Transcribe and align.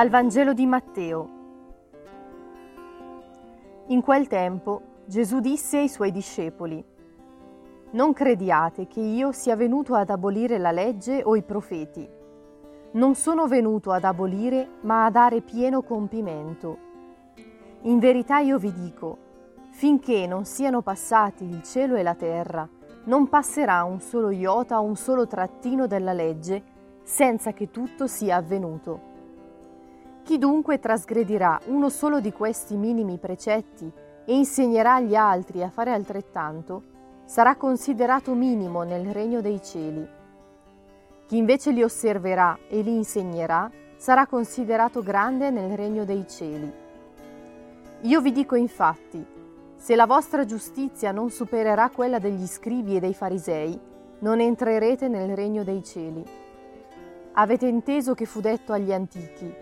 Dal 0.00 0.08
Vangelo 0.08 0.54
di 0.54 0.64
Matteo. 0.64 1.28
In 3.88 4.00
quel 4.00 4.28
tempo 4.28 4.80
Gesù 5.04 5.40
disse 5.40 5.76
ai 5.76 5.90
suoi 5.90 6.10
discepoli, 6.10 6.82
Non 7.90 8.14
crediate 8.14 8.86
che 8.86 9.00
io 9.00 9.30
sia 9.32 9.56
venuto 9.56 9.94
ad 9.94 10.08
abolire 10.08 10.56
la 10.56 10.70
legge 10.70 11.20
o 11.22 11.36
i 11.36 11.42
profeti. 11.42 12.08
Non 12.92 13.14
sono 13.14 13.46
venuto 13.46 13.92
ad 13.92 14.04
abolire, 14.04 14.66
ma 14.84 15.04
a 15.04 15.10
dare 15.10 15.42
pieno 15.42 15.82
compimento. 15.82 16.78
In 17.82 17.98
verità 17.98 18.38
io 18.38 18.56
vi 18.56 18.72
dico, 18.72 19.18
finché 19.72 20.26
non 20.26 20.46
siano 20.46 20.80
passati 20.80 21.44
il 21.44 21.62
cielo 21.62 21.96
e 21.96 22.02
la 22.02 22.14
terra, 22.14 22.66
non 23.04 23.28
passerà 23.28 23.84
un 23.84 24.00
solo 24.00 24.30
iota 24.30 24.80
o 24.80 24.82
un 24.82 24.96
solo 24.96 25.26
trattino 25.26 25.86
della 25.86 26.14
legge 26.14 26.62
senza 27.02 27.52
che 27.52 27.70
tutto 27.70 28.06
sia 28.06 28.36
avvenuto. 28.36 29.09
Chi 30.22 30.38
dunque 30.38 30.78
trasgredirà 30.78 31.60
uno 31.66 31.88
solo 31.88 32.20
di 32.20 32.32
questi 32.32 32.76
minimi 32.76 33.18
precetti 33.18 33.90
e 34.24 34.34
insegnerà 34.34 34.94
agli 34.94 35.14
altri 35.14 35.62
a 35.62 35.70
fare 35.70 35.92
altrettanto, 35.92 36.82
sarà 37.24 37.56
considerato 37.56 38.34
minimo 38.34 38.82
nel 38.82 39.12
regno 39.12 39.40
dei 39.40 39.62
cieli. 39.62 40.08
Chi 41.26 41.36
invece 41.36 41.70
li 41.72 41.82
osserverà 41.82 42.58
e 42.68 42.82
li 42.82 42.94
insegnerà 42.94 43.70
sarà 43.96 44.26
considerato 44.26 45.02
grande 45.02 45.50
nel 45.50 45.76
regno 45.76 46.04
dei 46.04 46.26
cieli. 46.28 46.72
Io 48.02 48.20
vi 48.20 48.32
dico 48.32 48.56
infatti, 48.56 49.24
se 49.76 49.94
la 49.94 50.06
vostra 50.06 50.44
giustizia 50.44 51.12
non 51.12 51.30
supererà 51.30 51.90
quella 51.90 52.18
degli 52.18 52.46
scribi 52.46 52.96
e 52.96 53.00
dei 53.00 53.14
farisei, 53.14 53.78
non 54.20 54.40
entrerete 54.40 55.08
nel 55.08 55.34
regno 55.34 55.64
dei 55.64 55.82
cieli. 55.82 56.24
Avete 57.32 57.66
inteso 57.66 58.14
che 58.14 58.26
fu 58.26 58.40
detto 58.40 58.72
agli 58.72 58.92
antichi, 58.92 59.54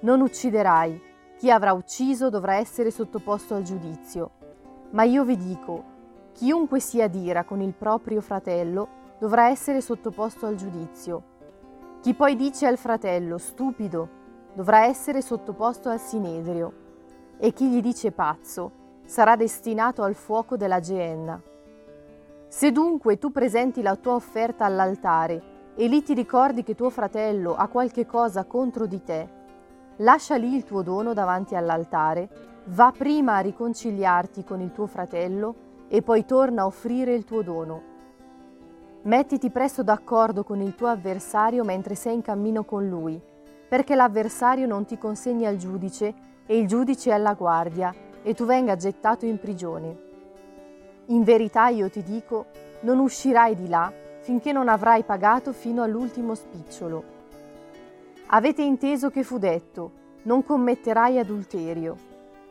non 0.00 0.20
ucciderai, 0.20 1.08
chi 1.36 1.50
avrà 1.50 1.72
ucciso 1.72 2.30
dovrà 2.30 2.54
essere 2.54 2.90
sottoposto 2.90 3.54
al 3.54 3.62
giudizio. 3.62 4.30
Ma 4.90 5.04
io 5.04 5.24
vi 5.24 5.36
dico, 5.36 5.84
chiunque 6.32 6.80
si 6.80 7.00
adira 7.00 7.44
con 7.44 7.60
il 7.60 7.72
proprio 7.72 8.20
fratello 8.20 8.98
dovrà 9.18 9.48
essere 9.48 9.80
sottoposto 9.80 10.46
al 10.46 10.54
giudizio. 10.54 11.22
Chi 12.00 12.14
poi 12.14 12.34
dice 12.34 12.66
al 12.66 12.78
fratello 12.78 13.36
stupido 13.36 14.08
dovrà 14.54 14.84
essere 14.86 15.20
sottoposto 15.20 15.90
al 15.90 16.00
sinedrio, 16.00 16.72
e 17.38 17.52
chi 17.52 17.68
gli 17.68 17.80
dice 17.80 18.10
pazzo 18.10 18.72
sarà 19.04 19.36
destinato 19.36 20.02
al 20.02 20.14
fuoco 20.14 20.56
della 20.56 20.80
geenna. 20.80 21.40
Se 22.48 22.72
dunque 22.72 23.18
tu 23.18 23.30
presenti 23.30 23.82
la 23.82 23.96
tua 23.96 24.14
offerta 24.14 24.64
all'altare 24.64 25.72
e 25.76 25.86
lì 25.86 26.02
ti 26.02 26.14
ricordi 26.14 26.62
che 26.62 26.74
tuo 26.74 26.90
fratello 26.90 27.54
ha 27.54 27.68
qualche 27.68 28.06
cosa 28.06 28.44
contro 28.44 28.86
di 28.86 29.02
te, 29.02 29.39
lascia 30.00 30.36
lì 30.36 30.54
il 30.54 30.64
tuo 30.64 30.82
dono 30.82 31.12
davanti 31.14 31.54
all'altare, 31.54 32.28
va 32.66 32.92
prima 32.96 33.36
a 33.36 33.40
riconciliarti 33.40 34.44
con 34.44 34.60
il 34.60 34.72
tuo 34.72 34.86
fratello 34.86 35.54
e 35.88 36.02
poi 36.02 36.24
torna 36.24 36.62
a 36.62 36.66
offrire 36.66 37.14
il 37.14 37.24
tuo 37.24 37.42
dono. 37.42 37.88
Mettiti 39.02 39.50
presto 39.50 39.82
d'accordo 39.82 40.44
con 40.44 40.60
il 40.60 40.74
tuo 40.74 40.88
avversario 40.88 41.64
mentre 41.64 41.94
sei 41.94 42.14
in 42.14 42.22
cammino 42.22 42.64
con 42.64 42.86
lui, 42.86 43.20
perché 43.68 43.94
l'avversario 43.94 44.66
non 44.66 44.84
ti 44.84 44.98
consegni 44.98 45.46
al 45.46 45.56
giudice 45.56 46.14
e 46.46 46.58
il 46.58 46.66
giudice 46.66 47.12
alla 47.12 47.34
guardia 47.34 47.94
e 48.22 48.34
tu 48.34 48.44
venga 48.44 48.76
gettato 48.76 49.24
in 49.24 49.38
prigione. 49.38 50.08
In 51.06 51.22
verità 51.24 51.68
io 51.68 51.88
ti 51.88 52.02
dico, 52.02 52.46
non 52.82 52.98
uscirai 52.98 53.54
di 53.54 53.68
là 53.68 53.92
finché 54.20 54.52
non 54.52 54.68
avrai 54.68 55.02
pagato 55.02 55.52
fino 55.52 55.82
all'ultimo 55.82 56.34
spicciolo. 56.34 57.19
Avete 58.32 58.62
inteso 58.62 59.10
che 59.10 59.24
fu 59.24 59.38
detto, 59.38 59.90
non 60.22 60.44
commetterai 60.44 61.18
adulterio. 61.18 61.96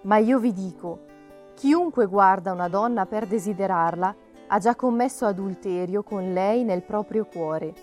Ma 0.02 0.18
io 0.18 0.38
vi 0.38 0.52
dico, 0.52 1.06
chiunque 1.54 2.06
guarda 2.06 2.52
una 2.52 2.68
donna 2.68 3.06
per 3.06 3.26
desiderarla 3.26 4.16
ha 4.48 4.58
già 4.58 4.76
commesso 4.76 5.26
adulterio 5.26 6.04
con 6.04 6.34
lei 6.34 6.66
nel 6.66 6.84
proprio 6.84 7.24
cuore. 7.24 7.74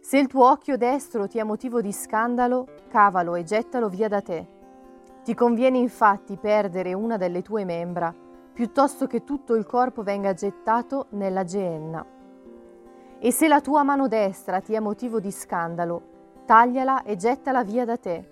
Se 0.00 0.18
il 0.18 0.26
tuo 0.26 0.50
occhio 0.50 0.76
destro 0.76 1.26
ti 1.26 1.38
è 1.38 1.42
motivo 1.44 1.80
di 1.80 1.92
scandalo, 1.92 2.66
cavalo 2.88 3.36
e 3.36 3.44
gettalo 3.44 3.88
via 3.88 4.08
da 4.08 4.20
te. 4.20 4.46
Ti 5.24 5.32
conviene 5.32 5.78
infatti 5.78 6.36
perdere 6.36 6.92
una 6.92 7.16
delle 7.16 7.40
tue 7.40 7.64
membra, 7.64 8.14
piuttosto 8.52 9.06
che 9.06 9.24
tutto 9.24 9.54
il 9.54 9.64
corpo 9.64 10.02
venga 10.02 10.34
gettato 10.34 11.06
nella 11.10 11.44
geenna. 11.44 12.04
E 13.18 13.32
se 13.32 13.48
la 13.48 13.62
tua 13.62 13.82
mano 13.82 14.08
destra 14.08 14.60
ti 14.60 14.74
è 14.74 14.80
motivo 14.80 15.20
di 15.20 15.30
scandalo, 15.30 16.11
tagliala 16.44 17.02
e 17.02 17.16
gettala 17.16 17.64
via 17.64 17.84
da 17.84 17.96
te. 17.96 18.30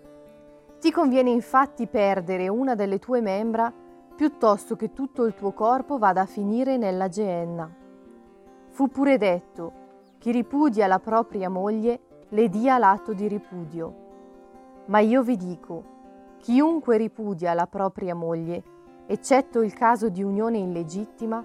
Ti 0.80 0.90
conviene 0.90 1.30
infatti 1.30 1.86
perdere 1.86 2.48
una 2.48 2.74
delle 2.74 2.98
tue 2.98 3.20
membra 3.20 3.72
piuttosto 4.14 4.76
che 4.76 4.92
tutto 4.92 5.24
il 5.24 5.34
tuo 5.34 5.52
corpo 5.52 5.98
vada 5.98 6.22
a 6.22 6.26
finire 6.26 6.76
nella 6.76 7.08
geenna. 7.08 7.70
Fu 8.68 8.88
pure 8.88 9.18
detto, 9.18 9.72
chi 10.18 10.30
ripudia 10.30 10.86
la 10.86 10.98
propria 10.98 11.48
moglie 11.48 12.00
le 12.28 12.48
dia 12.48 12.78
l'atto 12.78 13.12
di 13.12 13.26
ripudio. 13.28 13.94
Ma 14.86 15.00
io 15.00 15.22
vi 15.22 15.36
dico, 15.36 15.84
chiunque 16.38 16.96
ripudia 16.96 17.54
la 17.54 17.66
propria 17.66 18.14
moglie, 18.14 18.62
eccetto 19.06 19.62
il 19.62 19.72
caso 19.72 20.08
di 20.08 20.22
unione 20.22 20.58
illegittima, 20.58 21.44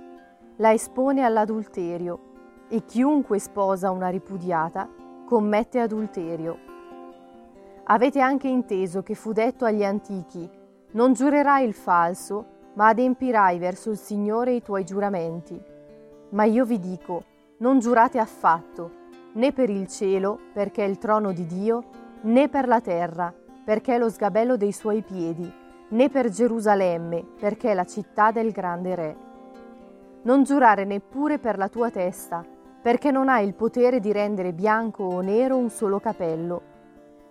la 0.57 0.71
espone 0.71 1.23
all'adulterio 1.23 2.19
e 2.67 2.85
chiunque 2.85 3.39
sposa 3.39 3.91
una 3.91 4.09
ripudiata 4.09 4.87
commette 5.25 5.79
adulterio. 5.79 6.57
Avete 7.85 8.19
anche 8.21 8.47
inteso 8.47 9.01
che 9.01 9.15
fu 9.15 9.33
detto 9.33 9.65
agli 9.65 9.83
antichi, 9.83 10.47
non 10.91 11.13
giurerai 11.13 11.65
il 11.65 11.73
falso, 11.73 12.53
ma 12.73 12.89
adempirai 12.89 13.57
verso 13.57 13.89
il 13.89 13.97
Signore 13.97 14.53
i 14.53 14.61
tuoi 14.61 14.83
giuramenti. 14.83 15.59
Ma 16.29 16.43
io 16.43 16.63
vi 16.63 16.79
dico, 16.79 17.23
non 17.57 17.79
giurate 17.79 18.19
affatto, 18.19 18.91
né 19.33 19.51
per 19.51 19.69
il 19.69 19.87
cielo, 19.87 20.39
perché 20.53 20.85
è 20.85 20.87
il 20.87 20.99
trono 20.99 21.31
di 21.31 21.45
Dio, 21.47 21.83
né 22.21 22.47
per 22.47 22.67
la 22.67 22.81
terra, 22.81 23.33
perché 23.63 23.95
è 23.95 23.97
lo 23.97 24.09
sgabello 24.09 24.57
dei 24.57 24.71
suoi 24.71 25.01
piedi, 25.01 25.51
né 25.89 26.09
per 26.09 26.29
Gerusalemme, 26.29 27.25
perché 27.39 27.71
è 27.71 27.73
la 27.73 27.85
città 27.85 28.31
del 28.31 28.51
grande 28.51 28.95
Re. 28.95 29.17
Non 30.21 30.43
giurare 30.43 30.85
neppure 30.85 31.39
per 31.39 31.57
la 31.57 31.69
tua 31.69 31.89
testa, 31.89 32.45
perché 32.85 33.09
non 33.09 33.29
ha 33.29 33.39
il 33.39 33.55
potere 33.55 33.99
di 33.99 34.11
rendere 34.11 34.53
bianco 34.53 35.05
o 35.05 35.21
nero 35.21 35.57
un 35.57 35.71
solo 35.71 35.99
capello. 35.99 36.61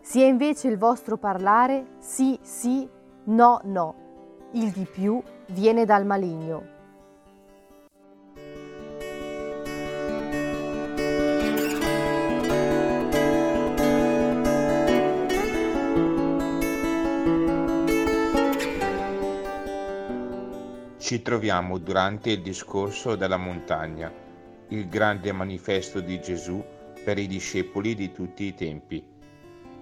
Sia 0.00 0.26
invece 0.26 0.66
il 0.66 0.76
vostro 0.76 1.16
parlare 1.16 1.92
sì, 2.00 2.36
sì, 2.42 2.88
no, 3.26 3.60
no. 3.62 3.94
Il 4.54 4.72
di 4.72 4.84
più 4.84 5.22
viene 5.50 5.84
dal 5.84 6.04
maligno. 6.04 6.72
Ci 20.98 21.22
troviamo 21.22 21.78
durante 21.78 22.30
il 22.30 22.42
discorso 22.42 23.14
della 23.14 23.36
montagna 23.36 24.23
il 24.68 24.88
grande 24.88 25.30
manifesto 25.32 26.00
di 26.00 26.20
Gesù 26.20 26.62
per 27.04 27.18
i 27.18 27.26
discepoli 27.26 27.94
di 27.94 28.12
tutti 28.12 28.44
i 28.44 28.54
tempi. 28.54 29.04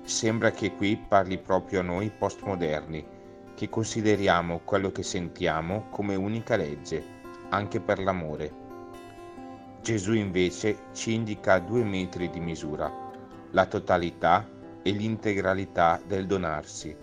Sembra 0.03 0.51
che 0.51 0.75
qui 0.75 0.97
parli 0.97 1.39
proprio 1.39 1.81
a 1.81 1.85
noi 1.85 2.11
postmoderni, 2.11 3.07
che 3.55 3.69
consideriamo 3.69 4.61
quello 4.65 4.91
che 4.91 5.05
sentiamo 5.05 5.87
come 5.91 6.17
unica 6.17 6.57
legge, 6.57 7.05
anche 7.51 7.81
per 7.81 8.01
l'amore. 8.01 8.61
Gesù 9.81 10.15
invece 10.15 10.87
ci 10.93 11.15
indica 11.15 11.61
due 11.61 11.85
metri 11.85 12.29
di 12.29 12.41
misura, 12.41 12.93
la 13.51 13.67
totalità 13.67 14.49
e 14.83 14.91
l'integralità 14.91 16.01
del 16.05 16.27
donarsi. 16.27 16.97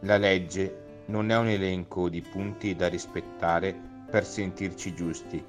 La 0.00 0.16
legge 0.16 1.02
non 1.06 1.30
è 1.30 1.36
un 1.36 1.48
elenco 1.48 2.08
di 2.08 2.20
punti 2.20 2.74
da 2.74 2.88
rispettare 2.88 3.78
per 4.10 4.24
sentirci 4.24 4.94
giusti, 4.94 5.44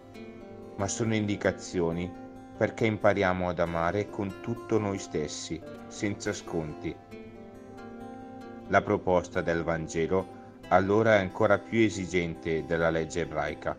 ma 0.78 0.88
sono 0.88 1.16
indicazioni 1.16 2.24
perché 2.58 2.86
impariamo 2.86 3.50
ad 3.50 3.60
amare 3.60 4.10
con 4.10 4.40
tutto 4.42 4.78
noi 4.78 4.98
stessi, 4.98 5.62
senza 5.88 6.32
sconti. 6.32 6.96
La 8.68 8.82
proposta 8.82 9.42
del 9.42 9.64
Vangelo 9.64 10.44
allora 10.70 11.16
è 11.16 11.20
ancora 11.20 11.60
più 11.60 11.80
esigente 11.80 12.66
della 12.66 12.90
legge 12.90 13.22
ebraica, 13.22 13.78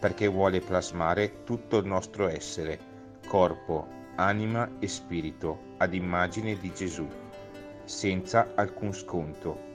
perché 0.00 0.28
vuole 0.28 0.60
plasmare 0.60 1.42
tutto 1.44 1.78
il 1.78 1.86
nostro 1.86 2.28
essere, 2.28 2.78
corpo, 3.26 3.86
anima 4.16 4.70
e 4.78 4.88
spirito, 4.88 5.74
ad 5.78 5.92
immagine 5.92 6.56
di 6.58 6.72
Gesù, 6.72 7.06
senza 7.84 8.52
alcun 8.54 8.92
sconto, 8.92 9.70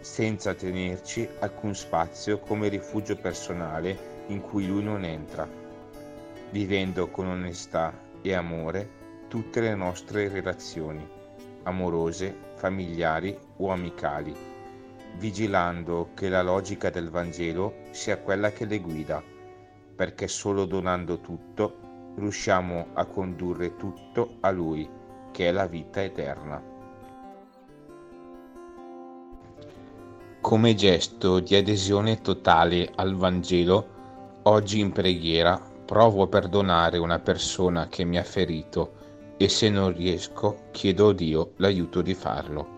senza 0.00 0.54
tenerci 0.54 1.26
alcun 1.38 1.74
spazio 1.74 2.40
come 2.40 2.68
rifugio 2.68 3.16
personale 3.16 4.24
in 4.26 4.40
cui 4.40 4.66
lui 4.66 4.82
non 4.82 5.04
entra 5.04 5.64
vivendo 6.50 7.08
con 7.08 7.26
onestà 7.26 7.92
e 8.22 8.34
amore 8.34 8.90
tutte 9.28 9.60
le 9.60 9.74
nostre 9.74 10.28
relazioni, 10.28 11.06
amorose, 11.64 12.34
familiari 12.54 13.36
o 13.56 13.70
amicali, 13.70 14.34
vigilando 15.18 16.10
che 16.14 16.28
la 16.28 16.42
logica 16.42 16.90
del 16.90 17.10
Vangelo 17.10 17.74
sia 17.90 18.18
quella 18.18 18.50
che 18.50 18.64
le 18.64 18.78
guida, 18.78 19.22
perché 19.94 20.28
solo 20.28 20.64
donando 20.64 21.20
tutto 21.20 22.12
riusciamo 22.16 22.88
a 22.94 23.04
condurre 23.06 23.76
tutto 23.76 24.36
a 24.40 24.50
Lui, 24.50 24.88
che 25.32 25.48
è 25.48 25.52
la 25.52 25.66
vita 25.66 26.02
eterna. 26.02 26.74
Come 30.40 30.74
gesto 30.74 31.40
di 31.40 31.56
adesione 31.56 32.20
totale 32.20 32.90
al 32.94 33.16
Vangelo, 33.16 33.94
oggi 34.42 34.78
in 34.78 34.92
preghiera 34.92 35.74
provo 35.86 36.24
a 36.24 36.26
perdonare 36.26 36.98
una 36.98 37.20
persona 37.20 37.86
che 37.88 38.04
mi 38.04 38.18
ha 38.18 38.24
ferito 38.24 39.34
e 39.38 39.48
se 39.48 39.70
non 39.70 39.94
riesco 39.94 40.64
chiedo 40.72 41.10
a 41.10 41.14
Dio 41.14 41.52
l'aiuto 41.56 42.02
di 42.02 42.14
farlo. 42.14 42.75